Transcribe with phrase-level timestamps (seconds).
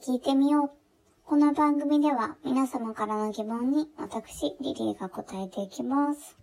[0.00, 0.70] 聞いてみよう。
[1.24, 6.36] この番組では皆様からの疑問に私、リリーが答えていきます。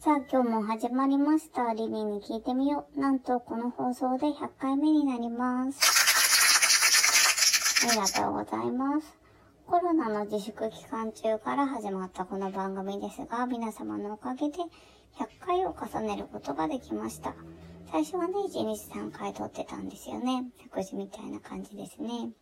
[0.00, 1.72] さあ、今日も始まりました。
[1.72, 3.00] リリーに聞いてみよう。
[3.00, 5.80] なんと、この放送で100回目になります。
[7.88, 9.16] ありがとうございます。
[9.66, 14.66] コロナの自粛期間中から始まったこの番組ですが、皆様のおかげで100
[15.40, 17.34] 回を重ねることができました。
[17.94, 20.46] 最初はね、1日3回撮ってたんですよね。
[20.60, 22.32] 託児みたいな感じですね。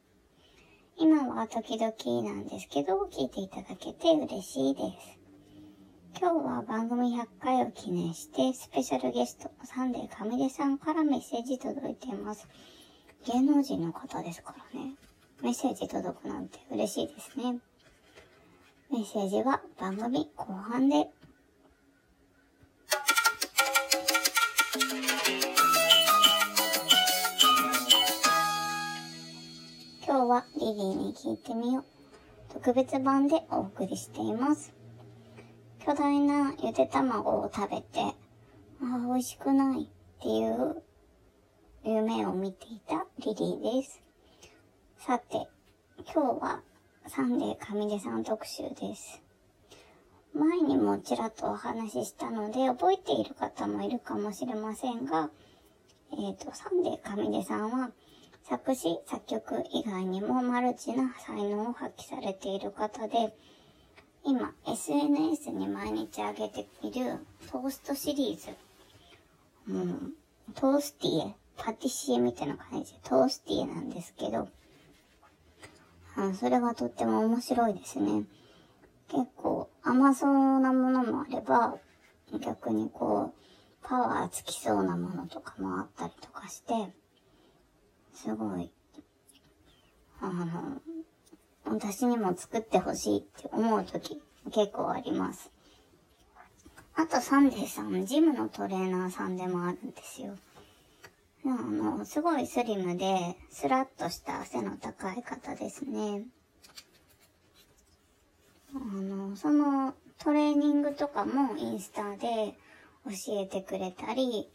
[0.97, 5.19] 今は時々なんですけど、聞いていただけて嬉しいです。
[6.19, 12.48] 今日は番組100回を記念して、スペシャルゲスト、サンデー上出さんからメッセージ届いています。
[13.27, 14.95] 芸能人の方ですからね。
[15.42, 17.59] メッセージ届くなんて嬉しいですね。
[18.91, 21.11] メッセージは番組後半で。
[30.33, 32.55] はリリーに聞いてみよう。
[32.55, 34.72] 特別版でお送りしています。
[35.84, 38.14] 巨大なゆで卵を食べて、あ
[38.80, 40.83] あ、美味しくないっていう
[41.84, 44.00] 夢を見ていたリリーです。
[44.97, 45.48] さて、
[45.98, 46.62] 今日は
[47.08, 49.20] サンデーカミデさん特集です。
[50.33, 55.28] 前にもちらっとお話ししたので、覚えている方もいるかもしれませんが、
[56.12, 57.91] えっ、と、サンデーカミデさんは、
[58.45, 63.34] 作詞、作曲以外にもマルチな才能を発揮されている方で、
[64.25, 67.19] 今、SNS に毎日上げている
[67.51, 68.57] トーストシリーズ。
[69.69, 70.12] うん、
[70.55, 74.49] トースティエ、パティシエみたいな感じでトースティエなんですけど、
[76.17, 78.25] あそれがとっても面白いですね。
[79.09, 81.77] 結構甘そうなものもあれば、
[82.41, 83.43] 逆にこう、
[83.83, 86.75] パワーつきそうなものとかもあったりとかして、
[88.15, 88.71] すごい、
[90.21, 90.81] あの、
[91.65, 94.21] 私にも作ってほしいって思う時
[94.53, 95.50] 結構あります。
[96.95, 100.37] あとサンデーさん、ジムのトレーナーさんでもあるんですよ。
[101.45, 106.25] あの、すごいスリムで、スラッとした背の高い方ですね。
[108.75, 112.55] あの、そのトレーニングとかもインスタで
[113.06, 114.49] 教えてくれたり、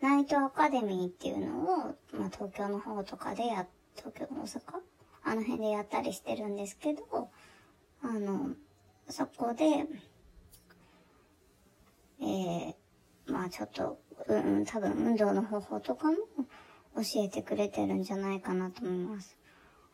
[0.00, 1.94] ナイトアカデミーっていうのを、
[2.26, 3.66] あ、東京の方とかでや、
[3.96, 4.60] 東京、大阪？
[5.24, 7.30] あの辺でやったりしてるんですけど、
[8.02, 8.50] あの、
[9.08, 9.64] そこで、
[12.20, 12.74] えー、
[13.26, 13.98] まあちょっと、
[14.28, 16.16] うん、多分運動の方法とかも
[16.96, 19.36] 教えてくれてるんじゃないかなと思います。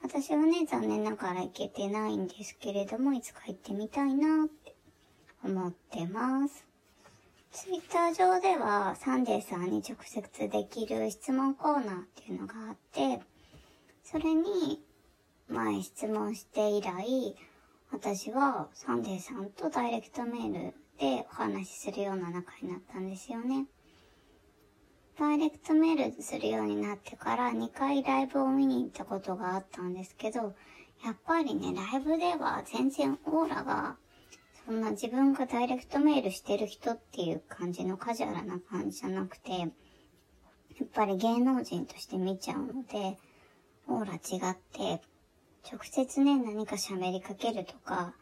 [0.02, 4.74] 私はね、残念ながら行けてないんですけれども、いつか行ってみたいなって
[5.44, 6.66] 思ってます。
[7.52, 13.20] ツイッター上ではサンデーさんに直接できる質問コーナーっていうのがあって、
[14.02, 14.82] それに
[15.48, 17.36] 前質問して以来、
[17.92, 23.66] 私はサンデーさんとダイレクトメールでお話しするような仲になったんですよね。
[25.20, 30.54] ダイレクトメールするようになってから2回ライブを見に行ったことがあったんですけど、
[31.04, 33.98] やっぱりね、ライブでは全然オーラが、
[34.66, 39.70] そんな自分がダイレクトメールしてる人っていう感じのカジュアルな感じじゃなくて、やっ
[40.94, 43.18] ぱり芸能人として見ちゃうので、
[43.88, 45.02] オーラ違って、
[45.70, 48.14] 直接ね、何か喋りかけるとか、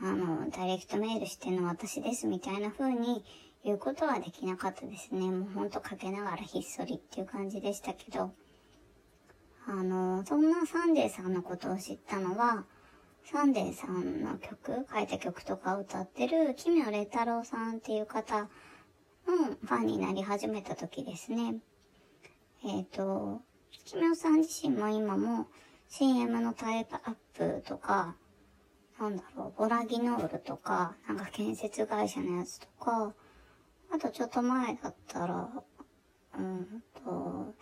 [0.00, 3.24] あの、ダイレクトメールしての私ですみたいな風に
[3.64, 5.30] 言うことはできなかったですね。
[5.30, 8.32] もうほんと陰ながらひっそりっていう感じでしたけど、
[9.66, 12.64] あの、そんなサンデーさんのことを知ったのは、
[13.24, 18.48] サンデーさんの曲、書いた曲とか歌ってる、奇妙礼太郎さんっていう方の
[19.62, 21.56] ファンになり始めた時ですね。
[22.64, 23.40] えっ、と、
[23.84, 25.46] 奇妙さん自身も今も
[25.88, 28.16] CM のタイプアップとか、
[28.98, 33.14] なんだろう、ボラギノールとか、なんか建設会社のやつとか、
[33.92, 35.50] あとちょっと前だったら、
[36.38, 37.54] うんと、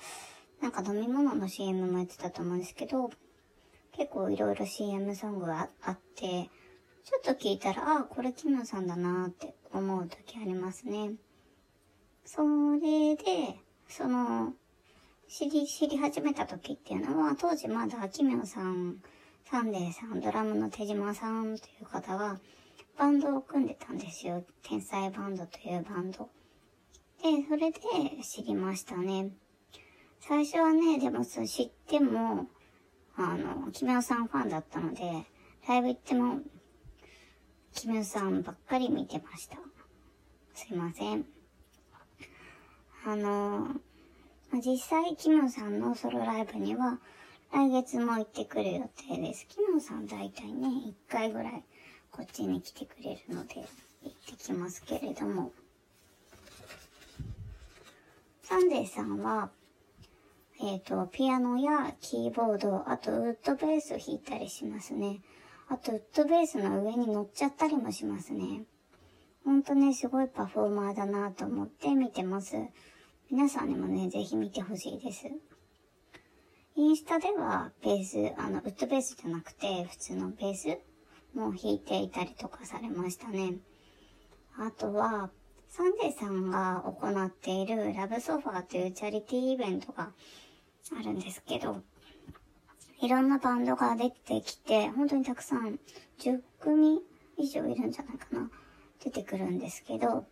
[0.60, 3.10] なんか飲み物の CM もやってたと思うんですけど、
[3.98, 6.48] 結構いろいろ CM ソングがあって、
[7.04, 11.14] ちょっと聞いたら、ああ、これキムさんだなーって思う時ありますね。
[12.24, 12.42] そ
[12.80, 13.58] れで、
[13.88, 14.52] その、
[15.26, 19.02] 知り、知り始めた時っていうのは、当時まだキムさん、
[19.50, 22.38] サンデーさん、ドラムの手島さんという方が、
[22.96, 24.44] バンドを組んでたんですよ。
[24.62, 26.28] 天才バンドというバンド。
[27.20, 27.80] で、それで
[28.22, 29.32] 知りましたね。
[30.20, 32.46] 最初はね、でも知っても、
[33.20, 35.26] あの、キメオさんファンだったので、
[35.66, 36.40] ライブ行っても、
[37.74, 39.58] キメオさんばっかり見てました。
[40.54, 41.26] すいません。
[43.04, 43.68] あの、
[44.52, 47.00] 実際、キムさんのソロライブには、
[47.52, 49.48] 来月も行ってくる予定です。
[49.48, 51.64] キムさん大体ね、1回ぐらい
[52.12, 53.66] こっちに来てくれるので、行っ
[54.26, 55.50] てきますけれども。
[58.42, 59.50] サンデーさんは、
[60.60, 65.20] えっ、ー、と、ピアノやキーボード、あとウッドベースを弾いたりしますね。
[65.68, 68.64] あと、ウッドベースの上に乗っちゃったりもしますね。
[69.44, 72.56] ほんとね、すごいパフォーマーだなと思って見てます。
[73.30, 75.26] 皆さんにもね、ぜひ見てほしいです。
[76.74, 80.78] インスタではベース、あの、ウッドベースじゃなくて、普通のベース
[81.34, 83.54] も弾いていたりとかされましたね。
[84.58, 85.30] あとは、
[85.68, 90.12] サンデーさんが行っているラブソファーというチャリティーイベントが
[90.98, 91.82] あるんですけど、
[93.00, 95.78] いろんなバンドが出てきて、本当にたくさん、
[96.18, 97.00] 10組
[97.36, 98.50] 以上いるんじゃないかな、
[99.04, 100.26] 出てくるんですけど、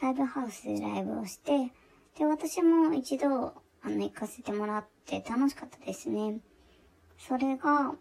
[0.00, 1.72] ライブハウスでライブをして、
[2.18, 3.28] で、私も一度、
[3.82, 6.38] あの、行かせてもらって楽しかったですね。
[7.18, 7.94] それが、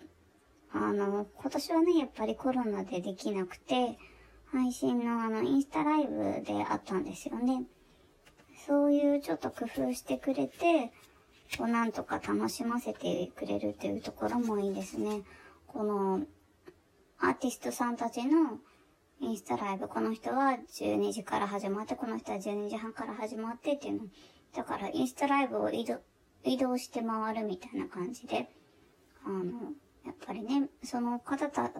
[0.72, 3.98] あの、今年はね、やっぱりコロナでできなくて、
[4.46, 7.64] 配信のあの、インスタライブであったんですよね。
[8.68, 10.92] そういうちょっと工夫してくれて、
[11.58, 15.22] こうなんとか楽しませてくれるっていうところもいいですね。
[15.68, 16.22] この、
[17.20, 18.60] アーティストさんたちの
[19.20, 24.08] インスタライブ、この人は12時から始まって、この人は12時半から始まってっていうの。
[24.56, 26.00] だからインスタライブを移動、
[26.44, 28.50] 移動して回るみたいな感じで、
[29.24, 29.72] あの、
[30.06, 31.72] やっぱりね、その方た、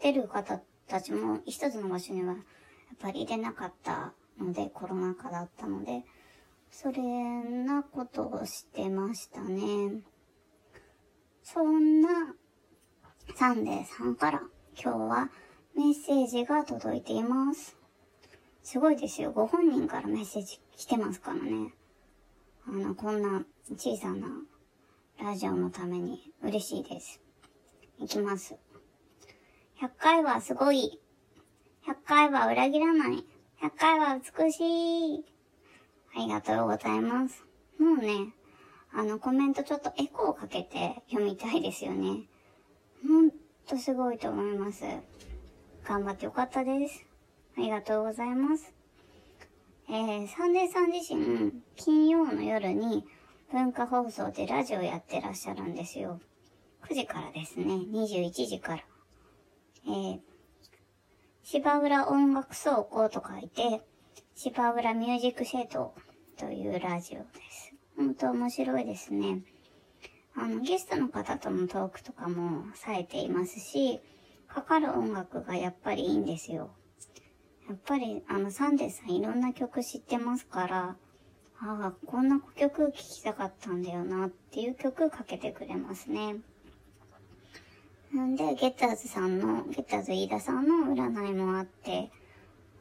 [0.00, 2.42] 出る方たちも一つの場所にはやっ
[3.00, 6.04] ぱり入れなかったので、コロナ禍だったので、
[6.78, 10.02] それなことをしてましたね。
[11.42, 12.34] そんな
[13.34, 14.42] サンデーさんから
[14.78, 15.30] 今日は
[15.74, 17.78] メッセージが届いています。
[18.62, 19.32] すごいですよ。
[19.32, 21.72] ご本人からメッセージ来てますからね。
[22.68, 23.42] あの、こんな
[23.74, 24.28] 小さな
[25.18, 27.22] ラジオのために嬉しいです。
[27.98, 28.54] いきます。
[29.80, 31.00] 100回はすごい。
[31.86, 33.24] 100回は裏切らない。
[33.62, 35.35] 100回は美しい。
[36.16, 37.44] ありがとうございます。
[37.78, 38.32] もうね、
[38.90, 42.22] あのコメントちょっとエコーかけて読みたいですよね。
[43.06, 43.30] ほん
[43.66, 44.84] とすごいと思います。
[45.84, 47.04] 頑張ってよかったです。
[47.58, 48.72] ありがとうございます。
[49.90, 53.04] えー、サンデーさん自身、金曜の夜に
[53.52, 56.18] 文化放送でラジオやってらっしゃるんですよ。
[56.88, 58.84] 9時からですね、21時から。
[59.86, 60.20] えー、
[61.42, 63.84] 芝浦音楽倉庫と書いて、
[64.34, 65.94] 芝浦ミュージックシェード
[66.38, 67.72] というラジオです。
[67.96, 69.40] 本当面白いですね。
[70.36, 74.00] あの、ゲストの方とのトークとかもされていますし、
[74.46, 76.70] かかる音楽がやっぱりいいんですよ。
[77.70, 80.96] やっぱり、あの、サンデーさんいろんな曲知ってますから、
[81.58, 86.36] ああ、こんな曲聴きたかったんだよなっていう曲かけてくれますね。
[88.12, 92.10] なんで、ゲッターズさんの、ゲッターズ飯田さんの占いもあって、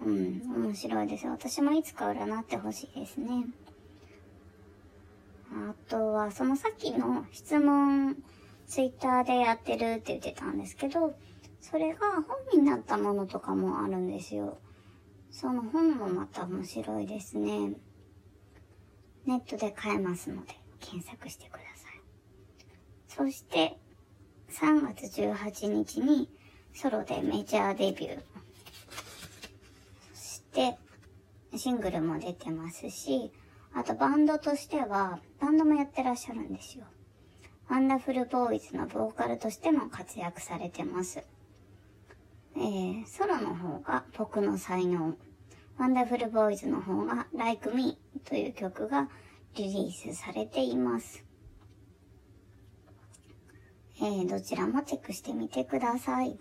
[0.02, 1.28] うん、面白いです。
[1.28, 3.46] 私もいつか占ってほしいですね。
[5.52, 8.18] あとは、そのさっきの質問、
[8.68, 11.16] ツイッターでやってるって言ってたんですけど、
[11.62, 14.58] それが本になったものとかもあるんですよ。
[15.32, 17.74] その本もまた面白いですね。
[19.26, 22.02] ネットで買えますので、検索してください。
[23.08, 23.78] そして、
[24.50, 26.30] 3月18日に
[26.74, 28.45] ソロでメジャーデビュー。
[30.56, 30.78] そして、
[31.58, 33.30] シングルも出てますし、
[33.74, 36.86] あとバンドとしては、バンドもやってらっしゃるんですよ。
[37.68, 41.26] ワンダフルボーイズのボーカルとしても活躍されてます。
[42.56, 45.18] えー、ソロの方が僕の才能。
[45.78, 49.10] ワンダフルボーイズの方が Like Me という曲が
[49.58, 51.26] リリースされています。
[54.00, 56.40] えー、どちらもチェックしてみてください。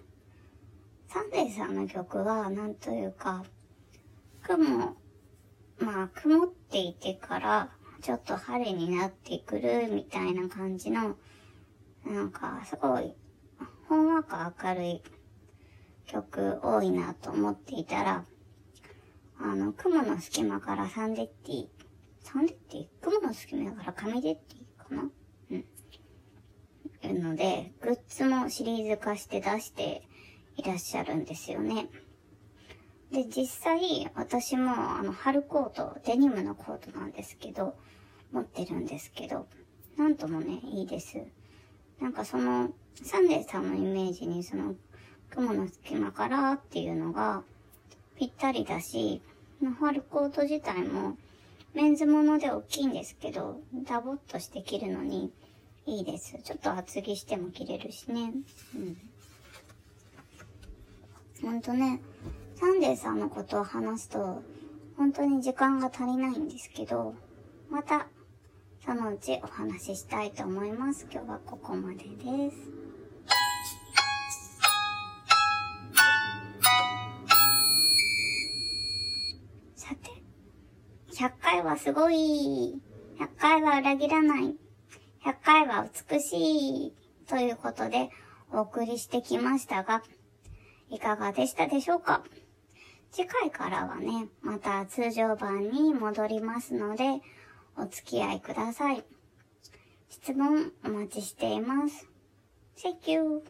[1.09, 3.45] サンデーさんの曲は、なんというか、
[4.47, 4.97] 雲、
[5.79, 7.71] まあ、曇っていてから、
[8.03, 11.17] ちょっと晴れになってくるみたいな感じの、
[12.05, 13.15] なんか、すごい、
[13.89, 15.03] ほんわか明るい
[16.07, 18.25] 曲多いなと思っていたら、
[19.41, 21.67] あの、雲の隙間からサンデッティ、
[22.21, 22.87] サンデッティ？
[23.03, 25.11] 雲の隙間から紙デッティかな？
[25.51, 25.57] うん。
[25.57, 30.09] いるので、グッズもシリーズ化して出して
[30.57, 31.89] いらっしゃるんですよね。
[33.15, 37.77] で、実際、私も、あの、春コート、デニムのコートなんですけど、
[38.33, 39.47] 持ってるんですけど、
[39.97, 41.19] なんともね、いいです。
[42.01, 42.73] なんかその、
[43.05, 44.75] サンデーさんのイメージに、その、
[45.31, 47.45] 雲の隙間からっていうのが、
[48.17, 49.23] ぴったりだし、
[49.79, 51.17] 春コート自体も、
[51.73, 55.33] メンズもので大きいんですけど、ダボっとして着るのに
[55.87, 56.37] いいです。
[56.43, 58.33] ちょっと厚着しても着れるしね。
[58.75, 58.97] うん。
[61.43, 62.01] ほんとね、
[62.57, 64.43] サンデーさんのことを話すと、
[64.97, 67.15] 本当に時間が足りないんですけど、
[67.71, 68.07] また、
[68.85, 71.07] そのうちお話ししたいと思います。
[71.11, 72.57] 今日はここまでです。
[79.75, 80.11] さて、
[81.13, 82.81] 100回はすごい。
[83.19, 84.57] 100回は裏切らない。
[85.25, 86.37] 100回は美し
[86.87, 86.95] い。
[87.27, 88.11] ということで、
[88.53, 90.03] お送りしてきましたが、
[90.91, 92.23] いかがでしたでしょうか？
[93.17, 97.21] 次回からはね、また通常版に戻りますので、
[97.77, 99.05] お付き合いください。
[100.09, 102.09] 質問お待ちしています。
[102.77, 103.45] Thank you.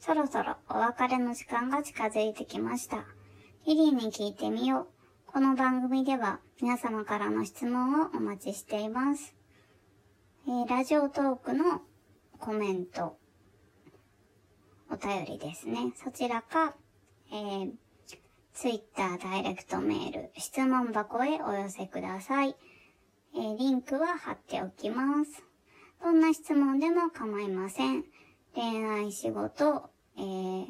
[0.00, 3.04] そろそろお別れの時間が近づいてきました。
[3.66, 4.86] リリーに聞いてみよう。
[5.28, 9.41] この番組では皆様からの質問をお待ちしています。
[10.44, 11.82] えー、ラジオトークの
[12.40, 13.16] コメント、
[14.90, 15.92] お便りですね。
[15.94, 16.74] そちらか、
[17.30, 17.72] えー、
[18.52, 22.56] ツイッターダイレクトメール、質問箱へお寄せください。
[23.36, 25.44] えー、リンクは貼っておきます。
[26.02, 28.04] どんな質問でも構いません。
[28.52, 30.66] 恋愛、仕事、えー、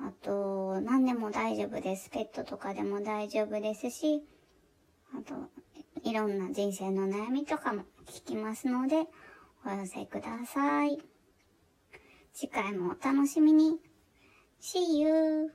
[0.00, 2.10] あと、何でも大丈夫です。
[2.10, 4.24] ペットとかでも大丈夫ですし、
[5.14, 5.34] あと、
[6.04, 9.06] いろんな人生の悩みとかも聞きますので、
[9.64, 10.98] お寄せください。
[12.32, 13.78] 次回もお楽しみに。
[14.60, 15.52] See you!